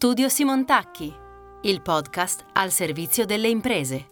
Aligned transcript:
Studio 0.00 0.28
Simontacchi, 0.28 1.12
il 1.62 1.82
podcast 1.82 2.44
al 2.52 2.70
servizio 2.70 3.24
delle 3.24 3.48
imprese. 3.48 4.06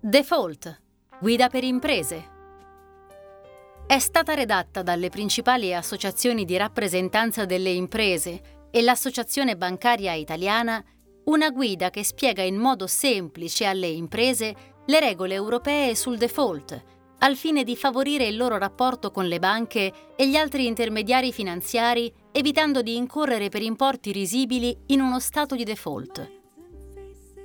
Default, 0.00 0.82
guida 1.20 1.46
per 1.46 1.62
imprese. 1.62 2.28
È 3.86 4.00
stata 4.00 4.34
redatta 4.34 4.82
dalle 4.82 5.10
principali 5.10 5.72
associazioni 5.72 6.44
di 6.44 6.56
rappresentanza 6.56 7.44
delle 7.44 7.70
imprese 7.70 8.66
e 8.72 8.82
l'Associazione 8.82 9.56
Bancaria 9.56 10.14
Italiana 10.14 10.84
una 11.26 11.50
guida 11.50 11.90
che 11.90 12.02
spiega 12.02 12.42
in 12.42 12.56
modo 12.56 12.88
semplice 12.88 13.64
alle 13.64 13.86
imprese 13.86 14.56
le 14.86 14.98
regole 14.98 15.34
europee 15.34 15.94
sul 15.94 16.18
default 16.18 16.98
al 17.20 17.36
fine 17.36 17.64
di 17.64 17.76
favorire 17.76 18.26
il 18.26 18.36
loro 18.36 18.58
rapporto 18.58 19.10
con 19.10 19.26
le 19.26 19.38
banche 19.38 19.92
e 20.16 20.28
gli 20.28 20.36
altri 20.36 20.66
intermediari 20.66 21.32
finanziari, 21.32 22.12
evitando 22.32 22.82
di 22.82 22.96
incorrere 22.96 23.48
per 23.48 23.62
importi 23.62 24.12
risibili 24.12 24.76
in 24.86 25.00
uno 25.00 25.18
stato 25.20 25.54
di 25.54 25.64
default. 25.64 26.30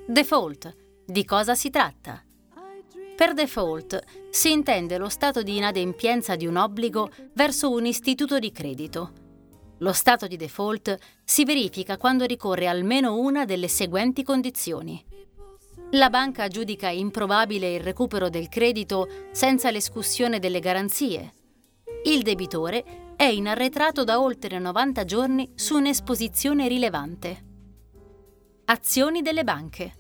Default. 0.08 0.76
Di 1.06 1.24
cosa 1.24 1.56
si 1.56 1.70
tratta? 1.70 2.24
Per 3.16 3.34
default 3.34 4.04
si 4.30 4.52
intende 4.52 4.98
lo 4.98 5.10
stato 5.10 5.44
di 5.44 5.58
inadempienza 5.58 6.36
di 6.36 6.48
un 6.48 6.58
obbligo 6.58 7.10
verso 7.34 7.72
un 7.72 7.86
istituto 7.86 8.40
di 8.40 8.52
credito. 8.52 9.12
Lo 9.80 9.94
stato 9.94 10.28
di 10.28 10.36
default 10.36 10.98
si 11.24 11.46
verifica 11.46 11.98
quando 11.98 12.26
ricorre 12.26 12.68
almeno 12.68 13.18
una 13.18 13.46
delle 13.46 13.68
seguenti 13.68 14.24
condizioni 14.24 15.04
la 15.92 16.10
banca 16.10 16.48
giudica 16.48 16.90
improbabile 16.90 17.76
il 17.76 17.80
recupero 17.80 18.28
del 18.30 18.50
credito 18.50 19.08
senza 19.32 19.72
l'escussione 19.72 20.40
delle 20.40 20.60
garanzie. 20.60 21.34
Il 22.04 22.22
debitore 22.22 23.05
è 23.16 23.24
in 23.24 23.48
arretrato 23.48 24.04
da 24.04 24.20
oltre 24.20 24.60
90 24.60 25.06
giorni 25.06 25.52
su 25.56 25.76
un'esposizione 25.76 26.68
rilevante. 26.68 27.44
Azioni 28.66 29.22
delle 29.22 29.44
banche. 29.44 29.94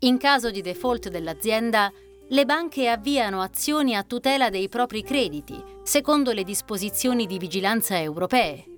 In 0.00 0.16
caso 0.16 0.50
di 0.50 0.60
default 0.60 1.08
dell'azienda, 1.08 1.90
le 2.28 2.44
banche 2.44 2.88
avviano 2.88 3.40
azioni 3.40 3.96
a 3.96 4.04
tutela 4.04 4.48
dei 4.48 4.68
propri 4.68 5.02
crediti, 5.02 5.60
secondo 5.82 6.32
le 6.32 6.44
disposizioni 6.44 7.26
di 7.26 7.38
vigilanza 7.38 7.98
europee. 7.98 8.77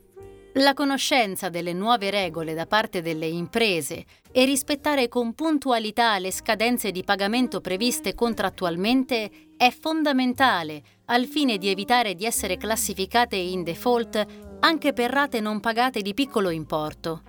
La 0.54 0.74
conoscenza 0.74 1.48
delle 1.48 1.72
nuove 1.72 2.10
regole 2.10 2.54
da 2.54 2.66
parte 2.66 3.02
delle 3.02 3.26
imprese 3.26 4.04
e 4.32 4.44
rispettare 4.44 5.08
con 5.08 5.32
puntualità 5.34 6.18
le 6.18 6.32
scadenze 6.32 6.90
di 6.90 7.04
pagamento 7.04 7.60
previste 7.60 8.16
contrattualmente 8.16 9.30
è 9.56 9.70
fondamentale 9.70 10.82
al 11.06 11.26
fine 11.26 11.56
di 11.56 11.68
evitare 11.68 12.16
di 12.16 12.24
essere 12.24 12.56
classificate 12.56 13.36
in 13.36 13.62
default 13.62 14.26
anche 14.58 14.92
per 14.92 15.10
rate 15.10 15.38
non 15.38 15.60
pagate 15.60 16.02
di 16.02 16.14
piccolo 16.14 16.50
importo. 16.50 17.22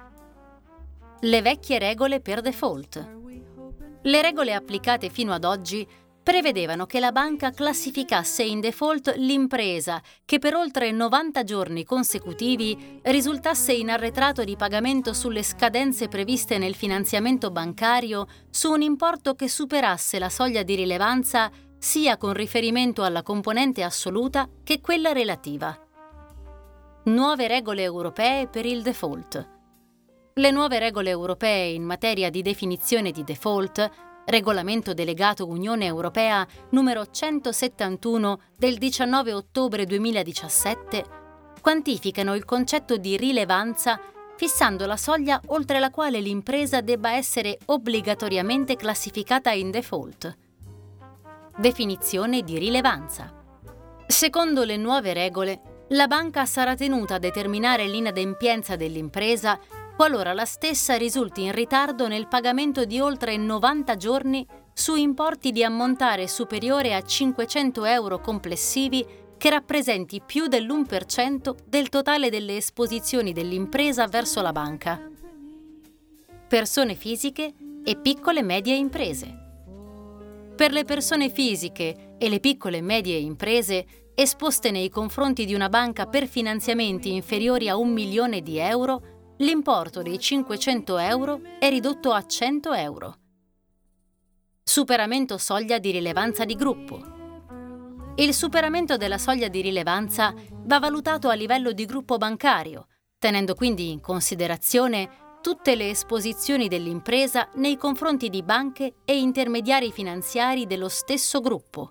Le 1.19 1.41
vecchie 1.43 1.77
regole 1.77 2.21
per 2.21 2.41
default. 2.41 3.19
Le 4.01 4.21
regole 4.23 4.55
applicate 4.55 5.09
fino 5.09 5.31
ad 5.31 5.43
oggi 5.43 5.87
prevedevano 6.23 6.85
che 6.85 6.99
la 6.99 7.11
banca 7.11 7.51
classificasse 7.51 8.43
in 8.43 8.59
default 8.59 9.15
l'impresa 9.17 10.01
che 10.23 10.37
per 10.37 10.53
oltre 10.53 10.91
90 10.91 11.43
giorni 11.43 11.83
consecutivi 11.83 12.99
risultasse 13.03 13.73
in 13.73 13.89
arretrato 13.89 14.43
di 14.43 14.55
pagamento 14.55 15.13
sulle 15.13 15.43
scadenze 15.43 16.07
previste 16.07 16.57
nel 16.57 16.75
finanziamento 16.75 17.49
bancario 17.49 18.27
su 18.49 18.71
un 18.71 18.81
importo 18.81 19.33
che 19.33 19.49
superasse 19.49 20.19
la 20.19 20.29
soglia 20.29 20.63
di 20.63 20.75
rilevanza 20.75 21.49
sia 21.79 22.17
con 22.17 22.33
riferimento 22.33 23.03
alla 23.03 23.23
componente 23.23 23.81
assoluta 23.81 24.47
che 24.63 24.79
quella 24.81 25.13
relativa. 25.13 25.75
Nuove 27.05 27.47
regole 27.47 27.81
europee 27.81 28.47
per 28.47 28.67
il 28.67 28.83
default. 28.83 29.49
Le 30.35 30.51
nuove 30.51 30.77
regole 30.77 31.09
europee 31.09 31.71
in 31.71 31.83
materia 31.83 32.29
di 32.29 32.43
definizione 32.43 33.09
di 33.09 33.23
default 33.23 34.10
Regolamento 34.25 34.93
delegato 34.93 35.47
Unione 35.47 35.85
Europea 35.85 36.47
numero 36.69 37.09
171 37.09 38.39
del 38.57 38.77
19 38.77 39.33
ottobre 39.33 39.85
2017, 39.85 41.05
quantificano 41.59 42.35
il 42.35 42.45
concetto 42.45 42.97
di 42.97 43.17
rilevanza 43.17 43.99
fissando 44.35 44.87
la 44.87 44.97
soglia 44.97 45.39
oltre 45.47 45.79
la 45.79 45.91
quale 45.91 46.19
l'impresa 46.19 46.81
debba 46.81 47.13
essere 47.13 47.59
obbligatoriamente 47.65 48.75
classificata 48.75 49.51
in 49.51 49.69
default. 49.69 50.37
Definizione 51.57 52.41
di 52.41 52.57
rilevanza. 52.57 53.31
Secondo 54.07 54.63
le 54.63 54.77
nuove 54.77 55.13
regole, 55.13 55.85
la 55.89 56.07
banca 56.07 56.45
sarà 56.45 56.73
tenuta 56.73 57.15
a 57.15 57.19
determinare 57.19 57.85
l'inadempienza 57.85 58.75
dell'impresa 58.75 59.59
qualora 60.01 60.33
la 60.33 60.45
stessa 60.45 60.95
risulti 60.95 61.43
in 61.43 61.51
ritardo 61.51 62.07
nel 62.07 62.27
pagamento 62.27 62.85
di 62.85 62.99
oltre 62.99 63.37
90 63.37 63.95
giorni 63.97 64.43
su 64.73 64.95
importi 64.95 65.51
di 65.51 65.63
ammontare 65.63 66.27
superiore 66.27 66.95
a 66.95 67.03
500 67.03 67.85
euro 67.85 68.19
complessivi 68.19 69.05
che 69.37 69.49
rappresenti 69.51 70.19
più 70.25 70.47
dell'1% 70.47 71.55
del 71.67 71.89
totale 71.89 72.31
delle 72.31 72.55
esposizioni 72.55 73.31
dell'impresa 73.31 74.07
verso 74.07 74.41
la 74.41 74.51
banca. 74.51 75.07
Persone 76.47 76.95
fisiche 76.95 77.53
e 77.83 77.95
piccole 77.95 78.39
e 78.39 78.43
medie 78.43 78.73
imprese. 78.73 79.37
Per 80.55 80.71
le 80.71 80.83
persone 80.83 81.29
fisiche 81.29 82.15
e 82.17 82.27
le 82.27 82.39
piccole 82.39 82.77
e 82.77 82.81
medie 82.81 83.17
imprese 83.17 83.85
esposte 84.15 84.71
nei 84.71 84.89
confronti 84.89 85.45
di 85.45 85.53
una 85.53 85.69
banca 85.69 86.07
per 86.07 86.25
finanziamenti 86.25 87.13
inferiori 87.13 87.69
a 87.69 87.77
un 87.77 87.91
milione 87.91 88.41
di 88.41 88.57
euro, 88.57 89.19
l'importo 89.41 90.03
dei 90.03 90.19
500 90.19 90.97
euro 90.99 91.41
è 91.59 91.67
ridotto 91.69 92.11
a 92.11 92.25
100 92.25 92.73
euro. 92.73 93.17
Superamento 94.63 95.37
soglia 95.37 95.79
di 95.79 95.89
rilevanza 95.89 96.45
di 96.45 96.55
gruppo. 96.55 97.19
Il 98.15 98.33
superamento 98.33 98.97
della 98.97 99.17
soglia 99.17 99.47
di 99.47 99.61
rilevanza 99.61 100.33
va 100.65 100.79
valutato 100.79 101.29
a 101.29 101.33
livello 101.33 101.71
di 101.71 101.85
gruppo 101.85 102.17
bancario, 102.17 102.87
tenendo 103.17 103.55
quindi 103.55 103.89
in 103.89 103.99
considerazione 103.99 105.39
tutte 105.41 105.75
le 105.75 105.89
esposizioni 105.89 106.67
dell'impresa 106.67 107.49
nei 107.55 107.77
confronti 107.77 108.29
di 108.29 108.43
banche 108.43 108.97
e 109.03 109.17
intermediari 109.17 109.91
finanziari 109.91 110.67
dello 110.67 110.87
stesso 110.87 111.41
gruppo. 111.41 111.89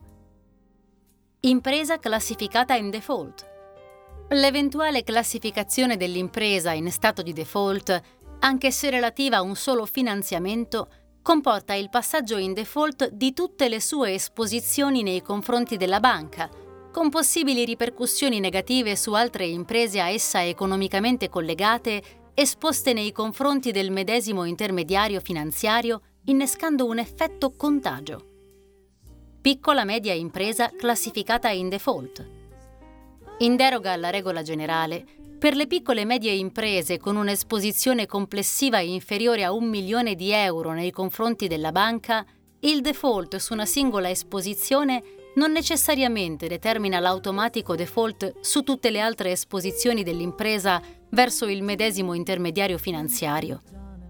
Impresa 1.40 1.98
classificata 1.98 2.74
in 2.74 2.90
default. 2.90 3.49
L'eventuale 4.32 5.02
classificazione 5.02 5.96
dell'impresa 5.96 6.70
in 6.70 6.88
stato 6.92 7.20
di 7.20 7.32
default, 7.32 8.00
anche 8.38 8.70
se 8.70 8.88
relativa 8.88 9.38
a 9.38 9.42
un 9.42 9.56
solo 9.56 9.86
finanziamento, 9.86 10.88
comporta 11.20 11.74
il 11.74 11.90
passaggio 11.90 12.36
in 12.36 12.52
default 12.52 13.08
di 13.10 13.32
tutte 13.32 13.68
le 13.68 13.80
sue 13.80 14.14
esposizioni 14.14 15.02
nei 15.02 15.20
confronti 15.20 15.76
della 15.76 15.98
banca, 15.98 16.48
con 16.92 17.08
possibili 17.08 17.64
ripercussioni 17.64 18.38
negative 18.38 18.94
su 18.94 19.14
altre 19.14 19.46
imprese 19.46 20.00
a 20.00 20.08
essa 20.10 20.46
economicamente 20.46 21.28
collegate 21.28 22.00
esposte 22.34 22.92
nei 22.92 23.10
confronti 23.10 23.72
del 23.72 23.90
medesimo 23.90 24.44
intermediario 24.44 25.18
finanziario, 25.18 26.02
innescando 26.26 26.86
un 26.86 26.98
effetto 26.98 27.50
contagio. 27.56 28.24
Piccola 29.40 29.84
media 29.84 30.14
impresa 30.14 30.70
classificata 30.70 31.50
in 31.50 31.68
default. 31.68 32.39
In 33.42 33.56
deroga 33.56 33.92
alla 33.92 34.10
regola 34.10 34.42
generale, 34.42 35.02
per 35.38 35.54
le 35.54 35.66
piccole 35.66 36.02
e 36.02 36.04
medie 36.04 36.32
imprese 36.32 36.98
con 36.98 37.16
un'esposizione 37.16 38.04
complessiva 38.04 38.80
inferiore 38.80 39.44
a 39.44 39.52
un 39.52 39.66
milione 39.66 40.14
di 40.14 40.30
euro 40.30 40.72
nei 40.72 40.90
confronti 40.90 41.48
della 41.48 41.72
banca, 41.72 42.26
il 42.60 42.82
default 42.82 43.36
su 43.36 43.54
una 43.54 43.64
singola 43.64 44.10
esposizione 44.10 45.02
non 45.36 45.52
necessariamente 45.52 46.48
determina 46.48 47.00
l'automatico 47.00 47.74
default 47.76 48.40
su 48.40 48.62
tutte 48.62 48.90
le 48.90 49.00
altre 49.00 49.30
esposizioni 49.30 50.02
dell'impresa 50.02 50.82
verso 51.08 51.46
il 51.46 51.62
medesimo 51.62 52.12
intermediario 52.12 52.76
finanziario. 52.76 53.62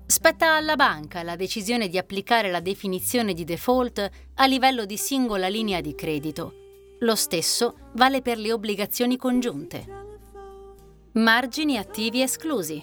Spetta 0.07 0.57
alla 0.57 0.75
banca 0.75 1.23
la 1.23 1.37
decisione 1.37 1.87
di 1.87 1.99
applicare 1.99 2.51
la 2.51 2.59
definizione 2.59 3.33
di 3.33 3.45
default 3.45 4.11
a 4.35 4.47
livello 4.47 4.85
di 4.85 4.97
singola 4.97 5.47
linea 5.47 5.81
di 5.81 5.95
credito 5.95 6.60
lo 7.01 7.15
stesso 7.15 7.91
vale 7.93 8.23
per 8.23 8.39
le 8.39 8.53
obbligazioni 8.53 9.17
congiunte. 9.17 9.99
Margini 11.13 11.77
attivi 11.77 12.23
esclusi. 12.23 12.83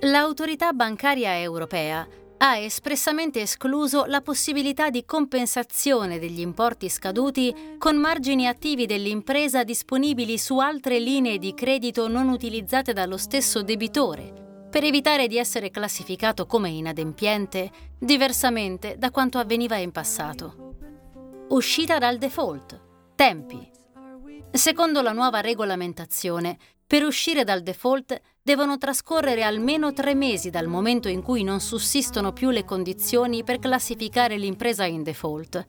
L'autorità 0.00 0.72
bancaria 0.72 1.38
europea 1.38 2.06
ha 2.38 2.56
espressamente 2.56 3.42
escluso 3.42 4.06
la 4.06 4.22
possibilità 4.22 4.88
di 4.88 5.04
compensazione 5.04 6.18
degli 6.18 6.40
importi 6.40 6.88
scaduti 6.88 7.74
con 7.76 7.96
margini 7.96 8.46
attivi 8.46 8.86
dell'impresa 8.86 9.62
disponibili 9.62 10.38
su 10.38 10.58
altre 10.58 10.98
linee 10.98 11.36
di 11.36 11.52
credito 11.52 12.08
non 12.08 12.30
utilizzate 12.30 12.94
dallo 12.94 13.18
stesso 13.18 13.62
debitore, 13.62 14.68
per 14.70 14.84
evitare 14.84 15.26
di 15.26 15.36
essere 15.36 15.70
classificato 15.70 16.46
come 16.46 16.70
inadempiente, 16.70 17.70
diversamente 17.98 18.94
da 18.96 19.10
quanto 19.10 19.36
avveniva 19.36 19.76
in 19.76 19.92
passato. 19.92 20.76
Uscita 21.48 21.98
dal 21.98 22.16
default. 22.16 22.88
Tempi. 23.20 23.70
Secondo 24.50 25.02
la 25.02 25.12
nuova 25.12 25.42
regolamentazione, 25.42 26.56
Per 26.86 27.02
uscire 27.04 27.44
dal 27.44 27.60
default 27.60 28.18
devono 28.42 28.78
trascorrere 28.78 29.42
almeno 29.42 29.92
tre 29.92 30.14
mesi 30.14 30.48
dal 30.48 30.68
momento 30.68 31.06
in 31.08 31.22
cui 31.22 31.44
non 31.44 31.60
sussistono 31.60 32.32
più 32.32 32.48
le 32.48 32.64
condizioni 32.64 33.44
per 33.44 33.58
classificare 33.58 34.38
l'impresa 34.38 34.86
in 34.86 35.02
default, 35.02 35.66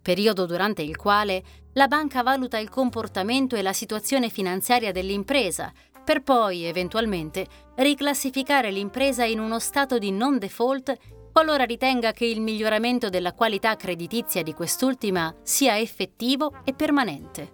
periodo 0.00 0.46
durante 0.46 0.82
il 0.82 0.96
quale 0.96 1.42
la 1.72 1.88
banca 1.88 2.22
valuta 2.22 2.56
il 2.56 2.70
comportamento 2.70 3.56
e 3.56 3.62
la 3.62 3.72
situazione 3.72 4.28
finanziaria 4.30 4.92
dell'impresa, 4.92 5.72
per 6.04 6.22
poi, 6.22 6.62
eventualmente, 6.62 7.46
riclassificare 7.74 8.70
l'impresa 8.70 9.24
in 9.24 9.40
uno 9.40 9.58
stato 9.58 9.98
di 9.98 10.12
non 10.12 10.38
default 10.38 10.96
qualora 11.36 11.64
ritenga 11.64 12.12
che 12.12 12.24
il 12.24 12.40
miglioramento 12.40 13.10
della 13.10 13.34
qualità 13.34 13.76
creditizia 13.76 14.42
di 14.42 14.54
quest'ultima 14.54 15.36
sia 15.42 15.78
effettivo 15.78 16.60
e 16.64 16.72
permanente. 16.72 17.52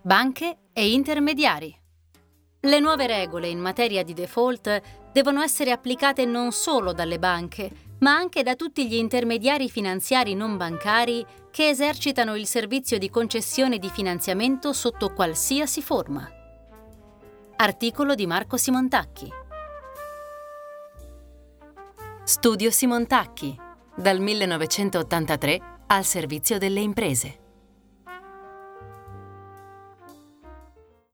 Banche 0.00 0.60
e 0.72 0.90
intermediari. 0.90 1.78
Le 2.60 2.80
nuove 2.80 3.06
regole 3.06 3.48
in 3.48 3.58
materia 3.58 4.02
di 4.02 4.14
default 4.14 4.80
devono 5.12 5.42
essere 5.42 5.72
applicate 5.72 6.24
non 6.24 6.52
solo 6.52 6.94
dalle 6.94 7.18
banche, 7.18 7.70
ma 7.98 8.16
anche 8.16 8.42
da 8.42 8.54
tutti 8.54 8.88
gli 8.88 8.94
intermediari 8.94 9.68
finanziari 9.68 10.34
non 10.34 10.56
bancari 10.56 11.22
che 11.50 11.68
esercitano 11.68 12.34
il 12.34 12.46
servizio 12.46 12.96
di 12.96 13.10
concessione 13.10 13.76
di 13.78 13.90
finanziamento 13.90 14.72
sotto 14.72 15.12
qualsiasi 15.12 15.82
forma. 15.82 16.26
Articolo 17.56 18.14
di 18.14 18.26
Marco 18.26 18.56
Simontacchi. 18.56 19.44
Studio 22.28 22.72
Simontacchi, 22.72 23.56
dal 23.96 24.18
1983 24.18 25.60
al 25.86 26.04
servizio 26.04 26.58
delle 26.58 26.80
imprese. 26.80 27.45